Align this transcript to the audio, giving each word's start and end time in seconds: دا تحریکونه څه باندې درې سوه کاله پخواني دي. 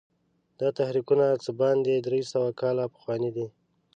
دا 0.59 0.67
تحریکونه 0.79 1.25
څه 1.43 1.51
باندې 1.59 1.93
درې 2.07 2.21
سوه 2.31 2.49
کاله 2.61 2.83
پخواني 2.93 3.29
دي. 3.35 3.47